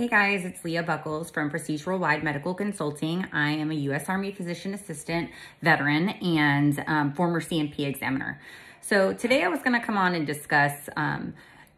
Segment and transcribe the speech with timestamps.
[0.00, 3.26] Hey guys, it's Leah Bucholz from Prestige Worldwide Medical Consulting.
[3.34, 4.08] I am a U.S.
[4.08, 5.28] Army Physician Assistant
[5.60, 8.40] veteran and um, former C&P examiner.
[8.80, 11.34] So today I was going to come on and discuss um,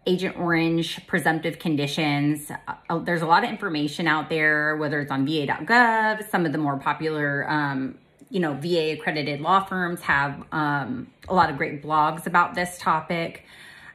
[0.07, 2.53] Agent Orange presumptive conditions.
[2.89, 6.59] Uh, there's a lot of information out there, whether it's on VA.gov, some of the
[6.59, 7.99] more popular um,
[8.31, 12.79] you know, VA accredited law firms have um, a lot of great blogs about this
[12.79, 13.45] topic.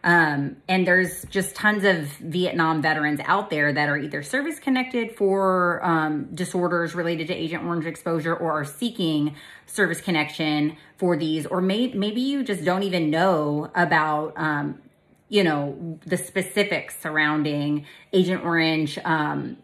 [0.07, 5.13] Um, and there's just tons of Vietnam veterans out there that are either service connected
[5.17, 11.45] for um, disorders related to Agent Orange exposure or are seeking service connection for these,
[11.45, 14.79] or may, maybe you just don't even know about, um,
[15.27, 19.57] you know, the specifics surrounding Agent Orange, um,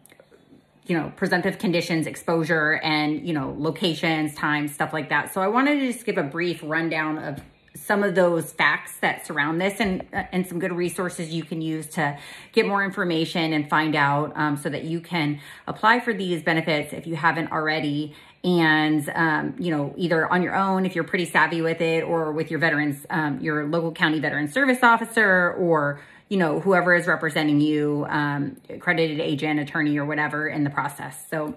[0.86, 5.32] you know, presumptive conditions, exposure, and, you know, locations, times, stuff like that.
[5.32, 7.40] So I wanted to just give a brief rundown of
[7.76, 11.60] some of those facts that surround this and uh, and some good resources you can
[11.60, 12.16] use to
[12.52, 16.92] get more information and find out um, so that you can apply for these benefits
[16.92, 18.14] if you haven't already.
[18.44, 22.30] And um, you know either on your own if you're pretty savvy with it or
[22.32, 27.06] with your veterans um, your local county veteran service officer or you know whoever is
[27.06, 31.24] representing you um, accredited agent attorney or whatever in the process.
[31.30, 31.54] So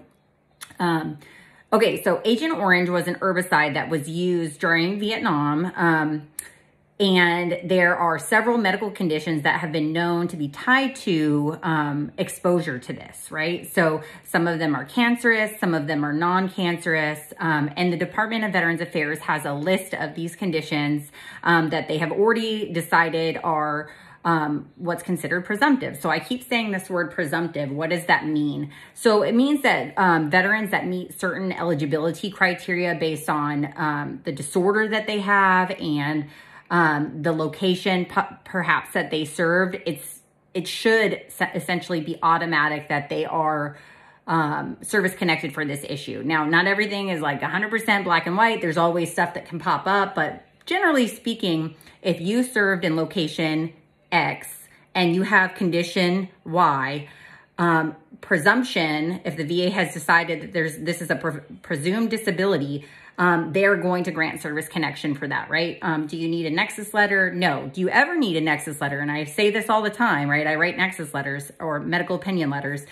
[0.80, 1.18] um,
[1.70, 5.70] Okay, so Agent Orange was an herbicide that was used during Vietnam.
[5.76, 6.28] Um,
[6.98, 12.10] and there are several medical conditions that have been known to be tied to um,
[12.16, 13.70] exposure to this, right?
[13.70, 17.34] So some of them are cancerous, some of them are non cancerous.
[17.38, 21.86] Um, and the Department of Veterans Affairs has a list of these conditions um, that
[21.86, 23.90] they have already decided are
[24.24, 25.98] um, what's considered presumptive.
[26.00, 27.70] So I keep saying this word presumptive.
[27.70, 28.72] What does that mean?
[28.94, 34.32] So it means that um, veterans that meet certain eligibility criteria based on um, the
[34.32, 36.26] disorder that they have and
[36.70, 38.06] um, the location
[38.44, 40.20] perhaps that they served, it's
[40.54, 41.22] it should
[41.54, 43.78] essentially be automatic that they are
[44.26, 46.22] um, service connected for this issue.
[46.24, 48.60] Now, not everything is like 100% black and white.
[48.60, 53.72] There's always stuff that can pop up, but generally speaking, if you served in location
[54.10, 54.48] X
[54.94, 57.08] and you have condition Y,
[57.58, 62.84] um, presumption, if the VA has decided that there's this is a pre- presumed disability,
[63.18, 65.78] um, they're going to grant service connection for that, right?
[65.82, 67.32] Um, do you need a nexus letter?
[67.32, 67.68] No.
[67.72, 69.00] Do you ever need a nexus letter?
[69.00, 70.46] And I say this all the time, right?
[70.46, 72.86] I write nexus letters or medical opinion letters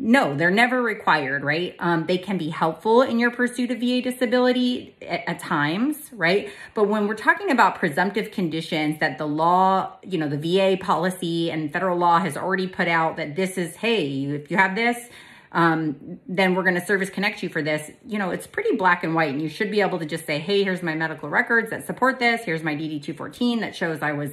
[0.00, 1.74] no, they're never required, right?
[1.80, 6.50] Um, they can be helpful in your pursuit of VA disability at, at, times, right?
[6.74, 11.50] But when we're talking about presumptive conditions that the law, you know, the VA policy
[11.50, 15.08] and federal law has already put out that this is, hey, if you have this,
[15.50, 17.90] um, then we're going to service connect you for this.
[18.06, 20.38] You know, it's pretty black and white, and you should be able to just say,
[20.38, 22.42] hey, here's my medical records that support this.
[22.44, 24.30] Here's my DD 214 that shows I was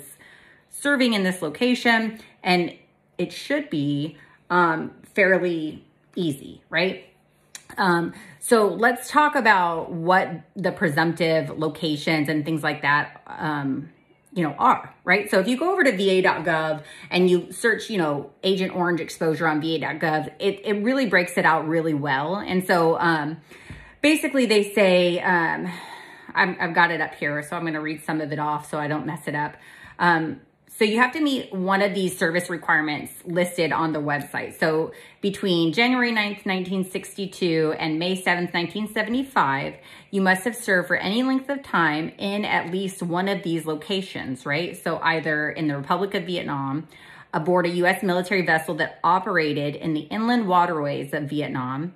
[0.70, 2.20] serving in this location.
[2.44, 2.76] And
[3.18, 4.18] it should be
[4.50, 5.84] um, fairly
[6.16, 7.06] easy, right?
[7.78, 13.90] Um, so let's talk about what the presumptive locations and things like that, um,
[14.34, 15.30] you know, are, right?
[15.32, 19.48] So if you go over to va.gov and you search, you know, Agent Orange exposure
[19.48, 22.36] on va.gov, it, it really breaks it out really well.
[22.36, 23.38] And so um,
[24.02, 25.72] basically they say, um,
[26.36, 28.70] i have got it up here, so I'm going to read some of it off
[28.70, 29.56] so I don't mess it up.
[29.98, 30.42] Um,
[30.78, 34.60] so you have to meet one of these service requirements listed on the website.
[34.60, 34.92] So
[35.22, 39.76] between January 9th, 1962 and May 7th, 1975,
[40.12, 43.66] you must have served for any length of time in at least one of these
[43.66, 44.76] locations, right?
[44.76, 46.90] So either in the Republic of Vietnam,
[47.34, 48.04] aboard a U.S.
[48.04, 51.94] military vessel that operated in the inland waterways of Vietnam,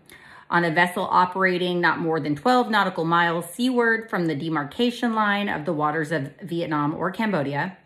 [0.49, 5.47] on a vessel operating not more than 12 nautical miles seaward from the demarcation line
[5.47, 7.77] of the waters of Vietnam or Cambodia,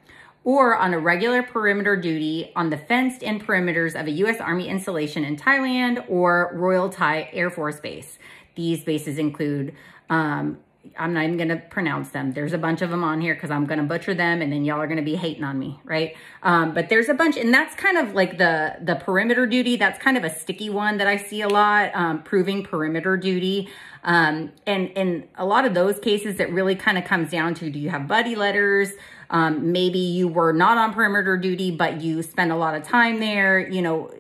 [0.44, 4.40] or on a regular perimeter duty on the fenced in perimeters of a U.S.
[4.40, 8.20] Army installation in Thailand or Royal Thai Air Force Base.
[8.56, 9.74] These bases include,
[10.10, 10.60] um,
[10.98, 12.34] I'm not even going to pronounce them.
[12.34, 14.66] There's a bunch of them on here because I'm going to butcher them and then
[14.66, 16.16] y'all are going to be hating on me, right?
[16.44, 19.78] Um, but there's a bunch, and that's kind of like the, the perimeter duty.
[19.78, 23.70] That's kind of a sticky one that I see a lot, um, proving perimeter duty.
[24.04, 27.70] Um, and in a lot of those cases, it really kind of comes down to,
[27.70, 28.92] do you have buddy letters?
[29.30, 33.20] Um, maybe you were not on perimeter duty, but you spend a lot of time
[33.20, 34.14] there, you know,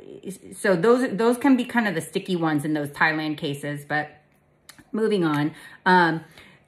[0.56, 4.22] so those, those can be kind of the sticky ones in those Thailand cases, but
[4.94, 5.54] moving on.
[5.86, 6.24] Um,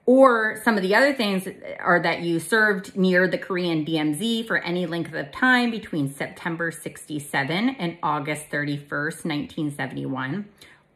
[0.06, 1.48] or some of the other things
[1.80, 6.72] are that you served near the Korean DMZ for any length of time between September
[6.72, 10.46] 67 and August 31st, 1971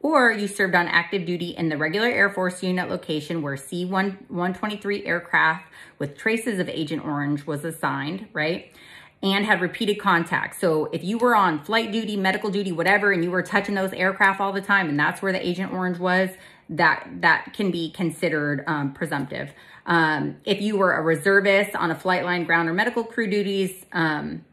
[0.02, 5.06] or you served on active duty in the regular Air Force unit location where C-123
[5.06, 5.66] aircraft
[5.98, 8.74] with traces of Agent Orange was assigned, right?
[9.22, 10.60] and had repeated contact.
[10.60, 13.92] So if you were on flight duty, medical duty, whatever, and you were touching those
[13.92, 16.30] aircraft all the time, and that's where the Agent Orange was,
[16.70, 19.52] that that can be considered um, presumptive.
[19.86, 23.86] Um, if you were a reservist on a flight line, ground, or medical crew duties
[23.92, 24.46] um,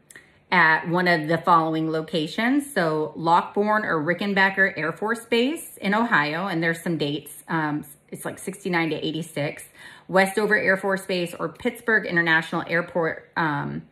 [0.51, 6.47] at one of the following locations, so Lockbourne or Rickenbacker Air Force Base in Ohio,
[6.47, 7.43] and there's some dates.
[7.47, 9.63] Um, it's like 69 to 86.
[10.07, 13.83] Westover Air Force Base or Pittsburgh International Airport um,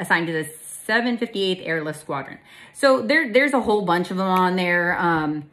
[0.00, 0.48] assigned to the
[0.88, 2.38] 758th Airlift Squadron.
[2.72, 4.98] So there, there's a whole bunch of them on there.
[4.98, 5.50] Um,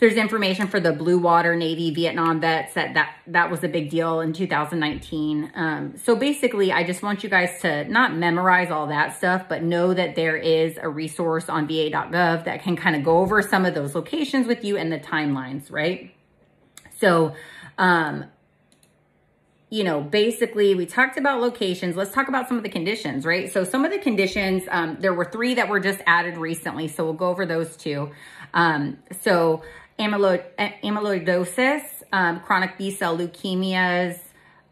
[0.00, 3.90] there's information for the Blue Water Navy Vietnam vets that that, that was a big
[3.90, 5.52] deal in 2019.
[5.54, 9.62] Um, so basically, I just want you guys to not memorize all that stuff, but
[9.62, 13.66] know that there is a resource on va.gov that can kind of go over some
[13.66, 16.14] of those locations with you and the timelines, right?
[16.98, 17.34] So,
[17.76, 18.24] um,
[19.68, 21.94] you know, basically we talked about locations.
[21.94, 23.52] Let's talk about some of the conditions, right?
[23.52, 26.88] So some of the conditions, um, there were three that were just added recently.
[26.88, 28.10] So we'll go over those two.
[28.52, 29.62] Um, so
[30.00, 30.42] amyloid,
[30.82, 31.82] amyloidosis,
[32.12, 34.18] um, chronic B-cell leukemias,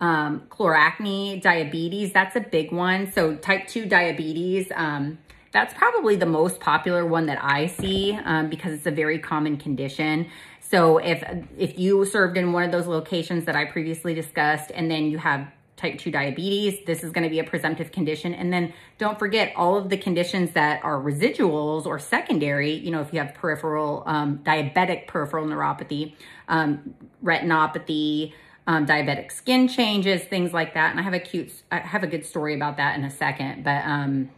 [0.01, 3.13] um, chloracne, diabetes, that's a big one.
[3.13, 5.19] So type 2 diabetes, um,
[5.53, 9.57] that's probably the most popular one that I see um, because it's a very common
[9.57, 10.27] condition.
[10.61, 11.23] So if
[11.57, 15.17] if you served in one of those locations that I previously discussed and then you
[15.19, 15.49] have
[15.79, 18.35] type 2 diabetes, this is going to be a presumptive condition.
[18.35, 23.01] And then don't forget all of the conditions that are residuals or secondary, you know,
[23.01, 26.15] if you have peripheral, um, diabetic peripheral neuropathy,
[26.49, 26.95] um,
[27.25, 28.35] retinopathy,
[28.67, 30.91] um, diabetic skin changes, things like that.
[30.91, 33.65] And I have a cute, I have a good story about that in a second,
[33.65, 34.31] but, um,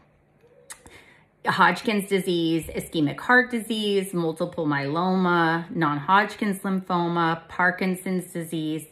[1.47, 8.87] Hodgkin's disease, ischemic heart disease, multiple myeloma, non-Hodgkin's lymphoma, Parkinson's disease,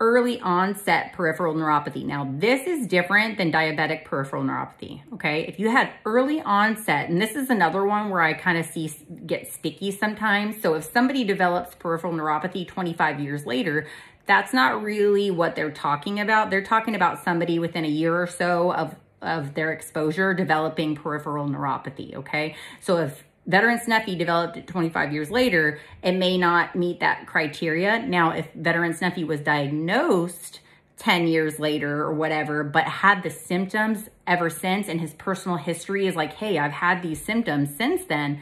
[0.00, 2.04] early onset peripheral neuropathy.
[2.04, 5.46] Now, this is different than diabetic peripheral neuropathy, okay?
[5.46, 8.92] If you had early onset, and this is another one where I kind of see
[9.24, 10.60] get sticky sometimes.
[10.60, 13.86] So if somebody develops peripheral neuropathy 25 years later,
[14.26, 16.50] that's not really what they're talking about.
[16.50, 21.48] They're talking about somebody within a year or so of, of their exposure developing peripheral
[21.48, 22.56] neuropathy, okay?
[22.80, 27.98] So if Veteran Snuffy developed it 25 years later, it may not meet that criteria.
[28.00, 30.60] Now, if Veteran Snuffy was diagnosed
[30.96, 36.06] 10 years later or whatever, but had the symptoms ever since, and his personal history
[36.06, 38.40] is like, hey, I've had these symptoms since then,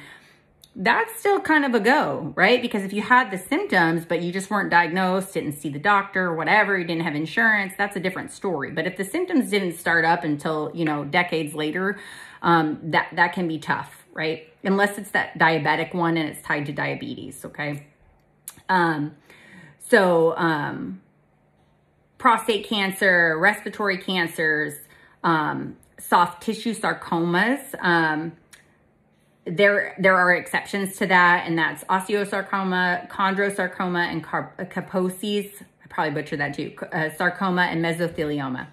[0.74, 2.62] that's still kind of a go, right?
[2.62, 6.26] Because if you had the symptoms, but you just weren't diagnosed, didn't see the doctor
[6.26, 8.70] or whatever, you didn't have insurance, that's a different story.
[8.70, 11.98] But if the symptoms didn't start up until, you know, decades later,
[12.40, 14.52] um, that, that can be tough right?
[14.64, 17.86] Unless it's that diabetic one and it's tied to diabetes, okay?
[18.68, 19.16] Um,
[19.78, 21.00] so, um,
[22.18, 24.74] prostate cancer, respiratory cancers,
[25.24, 28.32] um, soft tissue sarcomas, um,
[29.44, 35.62] there there are exceptions to that, and that's osteosarcoma, chondrosarcoma, and Kaposi's.
[35.84, 36.74] I probably butchered that too.
[36.92, 38.68] Uh, sarcoma and mesothelioma.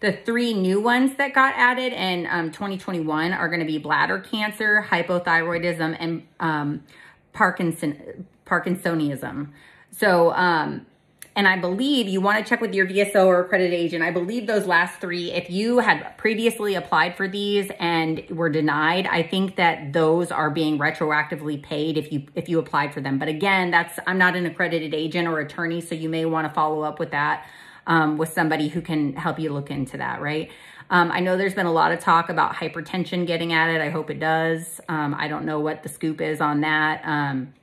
[0.00, 4.20] The three new ones that got added in um, 2021 are going to be bladder
[4.20, 6.84] cancer, hypothyroidism, and um,
[7.32, 9.50] Parkinson Parkinsonism.
[9.90, 10.86] So, um,
[11.34, 14.02] and I believe you want to check with your VSO or accredited agent.
[14.02, 19.06] I believe those last three, if you had previously applied for these and were denied,
[19.06, 23.18] I think that those are being retroactively paid if you if you applied for them.
[23.18, 26.54] But again, that's I'm not an accredited agent or attorney, so you may want to
[26.54, 27.46] follow up with that
[27.88, 30.50] um, with somebody who can help you look into that, right?
[30.90, 33.80] Um, I know there's been a lot of talk about hypertension getting at it.
[33.80, 34.80] I hope it does.
[34.88, 37.02] Um, I don't know what the scoop is on that.
[37.04, 37.54] Um,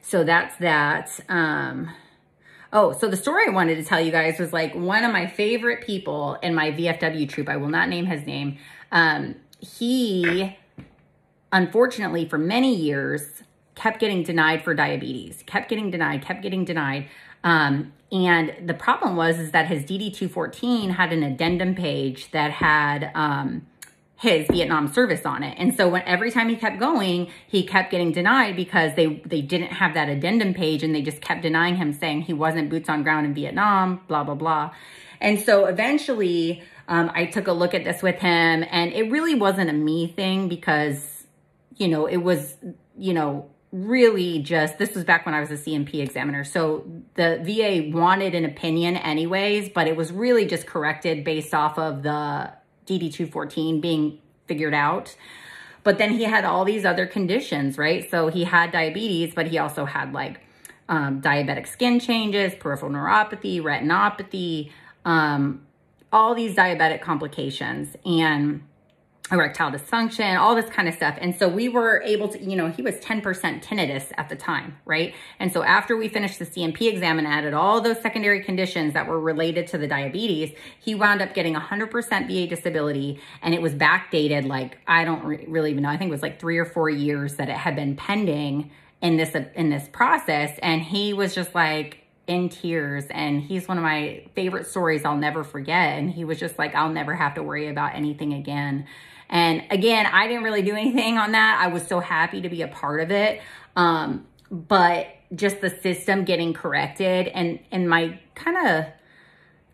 [0.00, 1.20] so that's that.
[1.28, 1.90] Um,
[2.72, 5.26] oh, so the story I wanted to tell you guys was like one of my
[5.26, 7.48] favorite people in my VFW troop.
[7.48, 8.58] I will not name his name.
[8.90, 10.56] Um, he,
[11.52, 13.42] unfortunately, for many years,
[13.74, 17.08] kept getting denied for diabetes, kept getting denied, kept getting denied.
[17.44, 23.10] Um, and the problem was is that his DD214 had an addendum page that had
[23.14, 23.66] um,
[24.16, 25.56] his Vietnam service on it.
[25.58, 29.42] And so when every time he kept going, he kept getting denied because they they
[29.42, 32.88] didn't have that addendum page and they just kept denying him saying he wasn't boots
[32.88, 34.72] on ground in Vietnam, blah blah blah.
[35.20, 39.34] And so eventually um, I took a look at this with him and it really
[39.34, 41.16] wasn't a me thing because
[41.76, 42.56] you know, it was,
[42.98, 46.44] you know, really just this was back when I was a C&P examiner.
[46.44, 51.78] So the VA wanted an opinion anyways, but it was really just corrected based off
[51.78, 52.52] of the
[52.86, 55.16] DD214 being figured out.
[55.82, 58.10] But then he had all these other conditions, right?
[58.10, 60.40] So he had diabetes, but he also had like
[60.88, 64.70] um, diabetic skin changes, peripheral neuropathy, retinopathy,
[65.04, 65.64] um,
[66.12, 67.96] all these diabetic complications.
[68.04, 68.62] And
[69.32, 71.18] erectile dysfunction, all this kind of stuff.
[71.20, 73.22] And so we were able to, you know, he was 10%
[73.62, 75.14] tinnitus at the time, right?
[75.40, 79.08] And so after we finished the C&P exam and added all those secondary conditions that
[79.08, 83.74] were related to the diabetes, he wound up getting 100% VA disability and it was
[83.74, 85.90] backdated like I don't re- really even know.
[85.90, 88.70] I think it was like 3 or 4 years that it had been pending
[89.02, 93.78] in this in this process and he was just like in tears and he's one
[93.78, 97.34] of my favorite stories I'll never forget and he was just like I'll never have
[97.34, 98.86] to worry about anything again
[99.28, 101.58] and again, I didn't really do anything on that.
[101.60, 103.40] I was so happy to be a part of it.
[103.74, 108.86] Um, but just the system getting corrected and and my kind of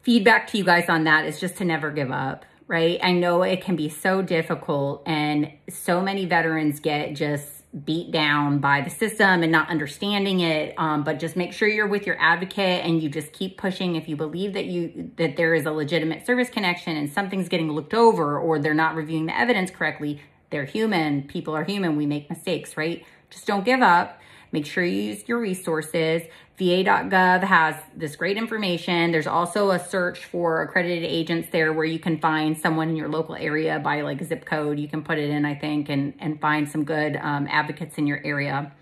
[0.03, 3.43] feedback to you guys on that is just to never give up right i know
[3.43, 7.47] it can be so difficult and so many veterans get just
[7.85, 11.87] beat down by the system and not understanding it um, but just make sure you're
[11.87, 13.97] with your advocate and you just keep pushing.
[13.97, 17.73] If you believe that you that there is a legitimate service connection and something's getting
[17.73, 21.23] looked over or they're not reviewing the evidence correctly they're human.
[21.23, 21.97] People are human.
[21.97, 23.05] We make mistakes right?
[23.31, 24.21] Just don't give up.
[24.53, 26.23] Make sure you use your resources.
[26.63, 29.11] VA.gov has this great information.
[29.11, 33.09] There's also a search for accredited agents there where you can find someone in your
[33.09, 34.79] local area by like zip code.
[34.79, 38.07] You can put it in, I think, and, and find some good um, advocates in
[38.07, 38.73] your area.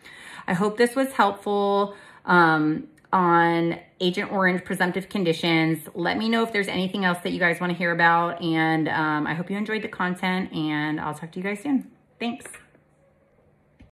[0.46, 1.94] I hope this was helpful
[2.26, 5.88] um, on Agent Orange presumptive conditions.
[5.94, 8.42] Let me know if there's anything else that you guys want to hear about.
[8.42, 11.90] And um, I hope you enjoyed the content, and I'll talk to you guys soon.
[12.18, 12.59] Thanks.